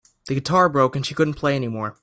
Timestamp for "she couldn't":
1.05-1.35